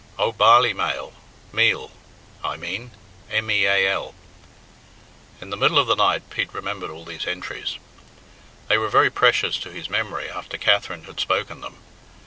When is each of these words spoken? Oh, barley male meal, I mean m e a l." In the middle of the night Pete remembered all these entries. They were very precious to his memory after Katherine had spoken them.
Oh, 0.17 0.31
barley 0.31 0.73
male 0.73 1.13
meal, 1.51 1.91
I 2.43 2.57
mean 2.57 2.89
m 3.29 3.51
e 3.51 3.67
a 3.67 3.87
l." 3.87 4.15
In 5.39 5.51
the 5.51 5.55
middle 5.55 5.77
of 5.77 5.85
the 5.85 5.93
night 5.95 6.27
Pete 6.31 6.51
remembered 6.55 6.89
all 6.89 7.05
these 7.05 7.27
entries. 7.27 7.77
They 8.67 8.79
were 8.79 8.89
very 8.89 9.11
precious 9.11 9.59
to 9.59 9.69
his 9.69 9.91
memory 9.91 10.27
after 10.27 10.57
Katherine 10.57 11.03
had 11.03 11.19
spoken 11.19 11.61
them. 11.61 11.77